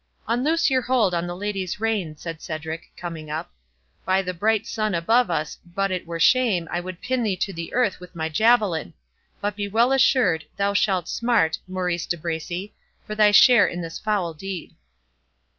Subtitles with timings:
[0.27, 3.51] "Unloose your hold on the lady's rein," said Cedric, coming up.
[4.03, 7.53] "By the bright sun above us, but it were shame, I would pin thee to
[7.53, 12.73] the earth with my javelin—but be well assured, thou shalt smart, Maurice de Bracy,
[13.05, 14.73] for thy share in this foul deed."